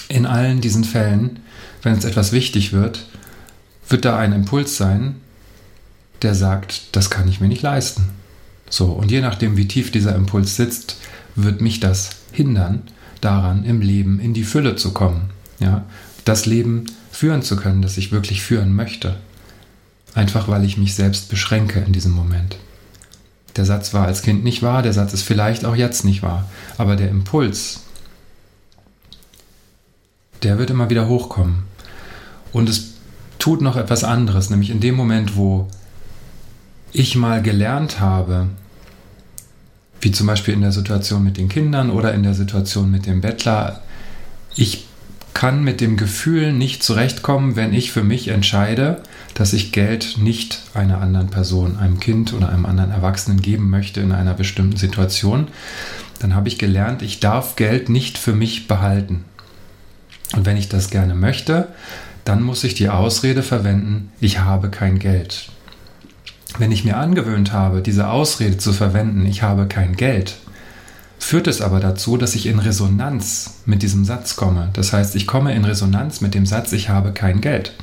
In 0.07 0.27
allen 0.27 0.61
diesen 0.61 0.83
Fällen, 0.83 1.39
wenn 1.81 1.97
es 1.97 2.05
etwas 2.05 2.31
wichtig 2.31 2.73
wird, 2.73 3.07
wird 3.87 4.05
da 4.05 4.19
ein 4.19 4.33
Impuls 4.33 4.77
sein, 4.77 5.15
der 6.21 6.35
sagt, 6.35 6.95
das 6.95 7.09
kann 7.09 7.27
ich 7.27 7.39
mir 7.39 7.47
nicht 7.47 7.63
leisten. 7.63 8.09
So, 8.69 8.85
und 8.85 9.11
je 9.11 9.21
nachdem, 9.21 9.57
wie 9.57 9.67
tief 9.67 9.91
dieser 9.91 10.15
Impuls 10.15 10.55
sitzt, 10.55 10.97
wird 11.35 11.61
mich 11.61 11.79
das 11.79 12.11
hindern, 12.31 12.83
daran 13.21 13.63
im 13.63 13.81
Leben 13.81 14.19
in 14.19 14.33
die 14.33 14.43
Fülle 14.43 14.75
zu 14.75 14.93
kommen. 14.93 15.31
Ja, 15.59 15.85
das 16.25 16.45
Leben 16.45 16.85
führen 17.11 17.41
zu 17.41 17.55
können, 17.55 17.81
das 17.81 17.97
ich 17.97 18.11
wirklich 18.11 18.41
führen 18.41 18.73
möchte. 18.73 19.17
Einfach 20.13 20.47
weil 20.47 20.63
ich 20.63 20.77
mich 20.77 20.95
selbst 20.95 21.29
beschränke 21.29 21.79
in 21.79 21.93
diesem 21.93 22.11
Moment. 22.11 22.57
Der 23.55 23.65
Satz 23.65 23.93
war 23.93 24.05
als 24.05 24.21
Kind 24.21 24.43
nicht 24.43 24.61
wahr, 24.61 24.83
der 24.83 24.93
Satz 24.93 25.13
ist 25.13 25.23
vielleicht 25.23 25.65
auch 25.65 25.75
jetzt 25.75 26.05
nicht 26.05 26.21
wahr, 26.21 26.49
aber 26.77 26.95
der 26.95 27.09
Impuls, 27.09 27.81
der 30.43 30.57
wird 30.57 30.69
immer 30.69 30.89
wieder 30.89 31.07
hochkommen. 31.07 31.63
Und 32.51 32.69
es 32.69 32.93
tut 33.37 33.61
noch 33.61 33.75
etwas 33.75 34.03
anderes, 34.03 34.49
nämlich 34.49 34.69
in 34.69 34.79
dem 34.79 34.95
Moment, 34.95 35.35
wo 35.35 35.67
ich 36.91 37.15
mal 37.15 37.41
gelernt 37.41 37.99
habe, 37.99 38.47
wie 40.01 40.11
zum 40.11 40.27
Beispiel 40.27 40.53
in 40.53 40.61
der 40.61 40.71
Situation 40.71 41.23
mit 41.23 41.37
den 41.37 41.49
Kindern 41.49 41.89
oder 41.89 42.13
in 42.13 42.23
der 42.23 42.33
Situation 42.33 42.89
mit 42.89 43.05
dem 43.05 43.21
Bettler, 43.21 43.81
ich 44.55 44.85
kann 45.33 45.63
mit 45.63 45.79
dem 45.79 45.97
Gefühl 45.97 46.53
nicht 46.53 46.83
zurechtkommen, 46.83 47.55
wenn 47.55 47.73
ich 47.73 47.91
für 47.91 48.03
mich 48.03 48.29
entscheide, 48.29 49.01
dass 49.35 49.53
ich 49.53 49.71
Geld 49.71 50.17
nicht 50.17 50.61
einer 50.73 50.99
anderen 50.99 51.29
Person, 51.29 51.77
einem 51.77 51.99
Kind 51.99 52.33
oder 52.33 52.49
einem 52.49 52.65
anderen 52.65 52.91
Erwachsenen 52.91 53.41
geben 53.41 53.69
möchte 53.69 54.01
in 54.01 54.11
einer 54.11 54.33
bestimmten 54.33 54.77
Situation, 54.77 55.47
dann 56.19 56.35
habe 56.35 56.49
ich 56.49 56.57
gelernt, 56.57 57.01
ich 57.01 57.19
darf 57.19 57.55
Geld 57.55 57.89
nicht 57.89 58.17
für 58.17 58.33
mich 58.33 58.67
behalten. 58.67 59.23
Und 60.33 60.45
wenn 60.45 60.57
ich 60.57 60.69
das 60.69 60.89
gerne 60.89 61.15
möchte, 61.15 61.69
dann 62.25 62.43
muss 62.43 62.63
ich 62.63 62.75
die 62.75 62.89
Ausrede 62.89 63.43
verwenden, 63.43 64.11
ich 64.19 64.39
habe 64.39 64.69
kein 64.69 64.99
Geld. 64.99 65.49
Wenn 66.59 66.73
ich 66.73 66.83
mir 66.83 66.97
angewöhnt 66.97 67.53
habe, 67.53 67.81
diese 67.81 68.09
Ausrede 68.09 68.57
zu 68.57 68.73
verwenden, 68.73 69.25
ich 69.25 69.43
habe 69.43 69.65
kein 69.65 69.95
Geld, 69.95 70.35
führt 71.17 71.47
es 71.47 71.61
aber 71.61 71.79
dazu, 71.79 72.17
dass 72.17 72.35
ich 72.35 72.47
in 72.47 72.59
Resonanz 72.59 73.61
mit 73.65 73.81
diesem 73.81 74.03
Satz 74.03 74.35
komme. 74.35 74.67
Das 74.73 74.91
heißt, 74.91 75.15
ich 75.15 75.25
komme 75.25 75.55
in 75.55 75.63
Resonanz 75.63 76.19
mit 76.19 76.35
dem 76.35 76.45
Satz, 76.45 76.73
ich 76.73 76.89
habe 76.89 77.13
kein 77.13 77.39
Geld. 77.39 77.73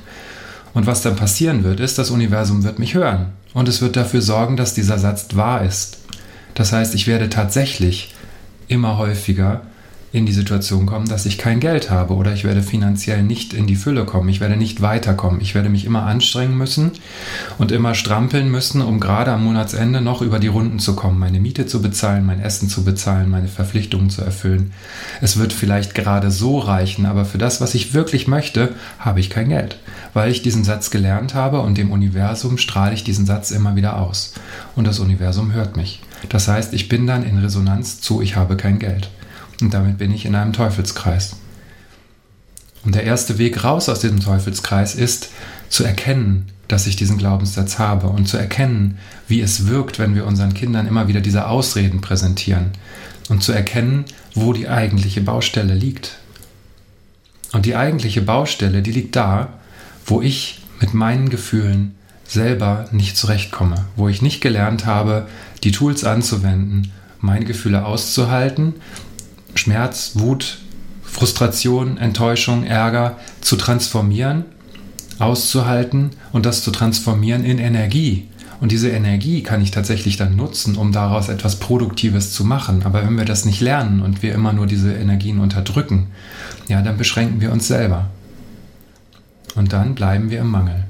Und 0.75 0.87
was 0.87 1.01
dann 1.01 1.17
passieren 1.17 1.65
wird, 1.65 1.81
ist, 1.81 1.97
das 1.97 2.11
Universum 2.11 2.65
wird 2.65 2.79
mich 2.79 2.93
hören 2.93 3.29
und 3.55 3.67
es 3.67 3.81
wird 3.81 3.97
dafür 3.97 4.21
sorgen, 4.21 4.59
dass 4.59 4.75
dieser 4.75 4.99
Satz 4.99 5.29
wahr 5.33 5.63
ist. 5.65 5.97
Das 6.53 6.73
heißt, 6.73 6.95
ich 6.95 7.07
werde 7.07 7.31
tatsächlich 7.31 8.15
immer 8.69 8.99
häufiger 8.99 9.63
in 10.13 10.25
die 10.25 10.33
Situation 10.33 10.87
kommen, 10.87 11.09
dass 11.09 11.27
ich 11.27 11.37
kein 11.37 11.61
Geld 11.61 11.91
habe 11.91 12.15
oder 12.15 12.33
ich 12.33 12.45
werde 12.45 12.63
finanziell 12.63 13.23
nicht 13.23 13.53
in 13.53 13.67
die 13.67 13.77
Fülle 13.77 14.05
kommen, 14.05 14.29
ich 14.29 14.41
werde 14.41 14.57
nicht 14.57 14.81
weiterkommen, 14.81 15.41
ich 15.41 15.55
werde 15.55 15.69
mich 15.69 15.85
immer 15.85 16.05
anstrengen 16.05 16.57
müssen 16.57 16.93
und 17.59 17.73
immer 17.73 17.95
strampeln 17.95 18.51
müssen, 18.51 18.81
um 18.83 19.01
gerade 19.01 19.33
am 19.33 19.45
Monatsende 19.45 20.01
noch 20.01 20.23
über 20.23 20.39
die 20.39 20.47
Runden 20.49 20.79
zu 20.79 20.97
kommen, 20.97 21.19
meine 21.19 21.41
Miete 21.41 21.67
zu 21.67 21.83
bezahlen, 21.83 22.25
mein 22.25 22.41
Essen 22.41 22.69
zu 22.69 22.85
bezahlen, 22.85 23.31
meine 23.31 23.49
Verpflichtungen 23.49 24.09
zu 24.09 24.23
erfüllen. 24.23 24.73
Es 25.21 25.39
wird 25.39 25.53
vielleicht 25.53 25.95
gerade 25.95 26.31
so 26.31 26.59
reichen, 26.59 27.05
aber 27.05 27.25
für 27.25 27.39
das, 27.39 27.61
was 27.61 27.75
ich 27.75 27.93
wirklich 27.93 28.29
möchte, 28.29 28.75
habe 28.99 29.21
ich 29.21 29.29
kein 29.29 29.49
Geld, 29.49 29.79
weil 30.15 30.31
ich 30.31 30.43
diesen 30.43 30.65
Satz 30.65 30.91
gelernt 30.91 31.35
habe 31.35 31.61
und 31.61 31.77
dem 31.77 31.91
Universum 31.91 32.59
strahle 32.59 32.95
ich 32.95 33.05
diesen 33.05 33.27
Satz 33.27 33.51
immer 33.51 33.77
wieder 33.77 33.99
aus. 33.99 34.35
Und 34.77 34.87
das 34.87 34.99
Universum 34.99 35.53
hört 35.53 35.77
mich. 35.77 36.01
Das 36.29 36.49
heißt, 36.49 36.73
ich 36.73 36.89
bin 36.89 37.07
dann 37.07 37.25
in 37.25 37.39
Resonanz 37.39 38.01
zu, 38.01 38.23
ich 38.23 38.37
habe 38.37 38.57
kein 38.57 38.79
Geld. 38.79 39.11
Und 39.61 39.73
damit 39.73 39.99
bin 39.99 40.13
ich 40.13 40.27
in 40.27 40.35
einem 40.35 40.53
Teufelskreis. 40.53 41.37
Und 42.85 42.95
der 42.95 43.05
erste 43.05 43.39
Weg 43.39 43.65
raus 43.65 43.89
aus 43.89 44.01
diesem 44.01 44.21
Teufelskreis 44.21 44.95
ist 44.95 45.31
zu 45.69 45.85
erkennen, 45.85 46.47
dass 46.69 46.87
ich 46.87 46.97
diesen 46.97 47.19
Glaubenssatz 47.19 47.79
habe 47.79 48.09
und 48.09 48.29
zu 48.29 48.37
erkennen, 48.37 48.99
wie 49.29 49.41
es 49.41 49.67
wirkt, 49.67 49.99
wenn 49.99 50.15
wir 50.15 50.27
unseren 50.27 50.55
Kindern 50.55 50.87
immer 50.87 51.09
wieder 51.09 51.21
diese 51.21 51.49
Ausreden 51.49 52.01
präsentieren 52.01 52.71
und 53.29 53.43
zu 53.43 53.53
erkennen, 53.53 54.05
wo 54.35 54.53
die 54.53 54.69
eigentliche 54.69 55.21
Baustelle 55.21 55.75
liegt. 55.75 56.19
Und 57.53 57.67
die 57.67 57.77
eigentliche 57.77 58.23
Baustelle, 58.23 58.83
die 58.83 58.93
liegt 58.93 59.17
da, 59.17 59.49
wo 60.05 60.21
ich 60.21 60.61
mit 60.81 60.95
meinen 60.95 61.29
Gefühlen 61.29 61.95
selber 62.25 62.89
nicht 62.91 63.17
zurechtkomme, 63.17 63.87
wo 63.95 64.09
ich 64.09 64.23
nicht 64.23 64.41
gelernt 64.41 64.87
habe, 64.87 65.27
die 65.65 65.71
Tools 65.71 66.05
anzuwenden, 66.05 66.93
meine 67.21 67.45
Gefühle 67.45 67.85
auszuhalten, 67.85 68.75
Schmerz, 69.57 70.13
Wut, 70.15 70.59
Frustration, 71.03 71.99
Enttäuschung, 71.99 72.65
Ärger 72.65 73.17
zu 73.41 73.57
transformieren 73.57 74.45
auszuhalten 75.19 76.11
und 76.33 76.47
das 76.47 76.63
zu 76.63 76.71
transformieren 76.71 77.45
in 77.45 77.59
Energie. 77.59 78.29
Und 78.61 78.73
diese 78.73 78.89
Energie 78.89 79.43
kann 79.43 79.61
ich 79.61 79.71
tatsächlich 79.71 80.17
dann 80.17 80.35
nutzen, 80.35 80.77
um 80.77 80.91
daraus 80.91 81.29
etwas 81.29 81.57
Produktives 81.57 82.33
zu 82.33 82.45
machen. 82.45 82.83
Aber 82.85 83.05
wenn 83.05 83.17
wir 83.17 83.27
das 83.27 83.45
nicht 83.45 83.61
lernen 83.61 84.01
und 84.01 84.23
wir 84.23 84.35
immer 84.35 84.53
nur 84.53 84.67
diese 84.67 84.95
Energien 84.95 85.41
unterdrücken, 85.41 86.09
ja, 86.69 86.81
dann 86.81 86.97
beschränken 86.97 87.41
wir 87.41 87.53
uns 87.53 87.69
selber. 87.69 88.09
Und 89.57 89.73
dann 89.73 89.95
bleiben 89.95 90.31
wir 90.31 90.41
im 90.41 90.51
Mangel. 90.51 90.85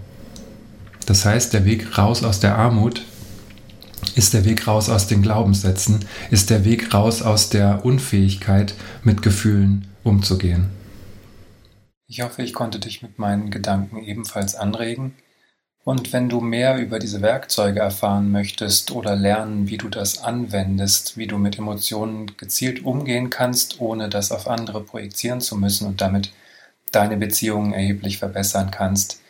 Das 1.06 1.24
heißt, 1.24 1.52
der 1.54 1.64
Weg 1.64 1.98
raus 1.98 2.22
aus 2.22 2.40
der 2.40 2.56
Armut 2.56 3.02
ist 4.14 4.34
der 4.34 4.44
Weg 4.44 4.66
raus 4.66 4.88
aus 4.88 5.06
den 5.06 5.22
Glaubenssätzen, 5.22 6.04
ist 6.30 6.50
der 6.50 6.64
Weg 6.64 6.92
raus 6.94 7.22
aus 7.22 7.48
der 7.50 7.84
Unfähigkeit, 7.84 8.74
mit 9.02 9.22
Gefühlen 9.22 9.88
umzugehen. 10.04 10.70
Ich 12.08 12.20
hoffe, 12.20 12.42
ich 12.42 12.54
konnte 12.54 12.78
dich 12.78 13.02
mit 13.02 13.18
meinen 13.18 13.50
Gedanken 13.50 14.02
ebenfalls 14.02 14.54
anregen. 14.54 15.14
Und 15.82 16.12
wenn 16.12 16.28
du 16.28 16.40
mehr 16.40 16.78
über 16.78 16.98
diese 16.98 17.22
Werkzeuge 17.22 17.80
erfahren 17.80 18.32
möchtest 18.32 18.90
oder 18.90 19.14
lernen, 19.14 19.68
wie 19.68 19.76
du 19.76 19.88
das 19.88 20.18
anwendest, 20.18 21.16
wie 21.16 21.26
du 21.28 21.38
mit 21.38 21.58
Emotionen 21.58 22.36
gezielt 22.36 22.84
umgehen 22.84 23.30
kannst, 23.30 23.80
ohne 23.80 24.08
das 24.08 24.32
auf 24.32 24.48
andere 24.48 24.82
projizieren 24.82 25.40
zu 25.40 25.56
müssen 25.56 25.86
und 25.86 26.00
damit 26.00 26.32
deine 26.90 27.16
Beziehungen 27.16 27.72
erheblich 27.72 28.18
verbessern 28.18 28.70
kannst, 28.72 29.20